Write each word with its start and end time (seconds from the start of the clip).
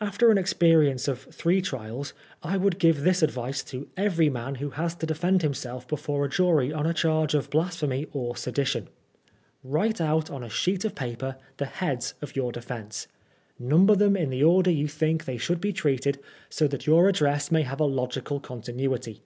After 0.00 0.30
an 0.30 0.38
experience 0.38 1.08
of 1.08 1.18
three 1.34 1.60
trials, 1.60 2.12
I 2.44 2.56
would 2.56 2.78
give 2.78 3.00
this 3.00 3.24
advice 3.24 3.64
to 3.64 3.88
every 3.96 4.30
man 4.30 4.54
who 4.62 4.70
has 4.70 4.94
to 4.94 5.04
defend 5.04 5.42
himself 5.42 5.88
before 5.88 6.24
a 6.24 6.28
jury 6.28 6.72
on 6.72 6.86
a 6.86 6.94
charge 6.94 7.34
of 7.34 7.50
blasphemy 7.50 8.06
or 8.12 8.36
sedition 8.36 8.86
—"Write 9.64 10.00
out 10.00 10.30
on 10.30 10.44
a 10.44 10.48
sheet 10.48 10.84
of 10.84 10.94
paper 10.94 11.38
the 11.56 11.66
heads 11.66 12.14
of 12.22 12.36
your 12.36 12.52
defence. 12.52 13.08
Number 13.58 13.96
them 13.96 14.16
in 14.16 14.30
the 14.30 14.44
order 14.44 14.70
you 14.70 14.86
think 14.86 15.24
they 15.24 15.38
should 15.38 15.60
be 15.60 15.72
treated, 15.72 16.20
so 16.48 16.68
that 16.68 16.86
your 16.86 17.08
address 17.08 17.50
may 17.50 17.62
have 17.62 17.80
a 17.80 17.84
logical 17.84 18.38
continuity. 18.38 19.22